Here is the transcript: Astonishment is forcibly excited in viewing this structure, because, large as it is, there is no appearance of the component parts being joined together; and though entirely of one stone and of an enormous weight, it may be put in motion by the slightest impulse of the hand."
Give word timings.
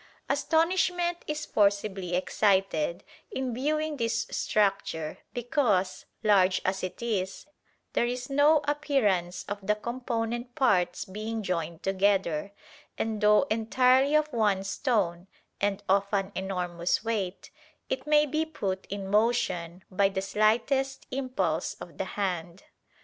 Astonishment 0.27 1.23
is 1.27 1.45
forcibly 1.45 2.15
excited 2.15 3.03
in 3.29 3.53
viewing 3.53 3.97
this 3.97 4.25
structure, 4.31 5.19
because, 5.31 6.05
large 6.23 6.59
as 6.65 6.81
it 6.83 7.03
is, 7.03 7.45
there 7.93 8.07
is 8.07 8.27
no 8.27 8.61
appearance 8.67 9.43
of 9.47 9.59
the 9.61 9.75
component 9.75 10.55
parts 10.55 11.05
being 11.05 11.43
joined 11.43 11.83
together; 11.83 12.51
and 12.97 13.21
though 13.21 13.43
entirely 13.51 14.15
of 14.15 14.33
one 14.33 14.63
stone 14.63 15.27
and 15.59 15.83
of 15.87 16.07
an 16.11 16.31
enormous 16.33 17.03
weight, 17.03 17.51
it 17.87 18.07
may 18.07 18.25
be 18.25 18.43
put 18.43 18.87
in 18.87 19.07
motion 19.07 19.83
by 19.91 20.09
the 20.09 20.23
slightest 20.23 21.05
impulse 21.11 21.75
of 21.75 21.99
the 21.99 22.05
hand." 22.17 22.63